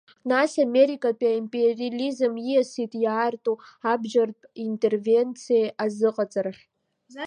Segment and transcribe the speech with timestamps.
[0.29, 3.55] Нас америкатәи аимпериализм ииасит иаарту
[3.89, 6.63] арбџьартә интервенциа азыҟаҵарахь.